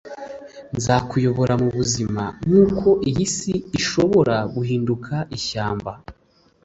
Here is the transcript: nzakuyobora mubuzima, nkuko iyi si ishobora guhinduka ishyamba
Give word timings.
nzakuyobora 0.77 1.53
mubuzima, 1.63 2.23
nkuko 2.45 2.89
iyi 3.09 3.25
si 3.35 3.53
ishobora 3.79 4.35
guhinduka 4.55 5.15
ishyamba 5.37 5.91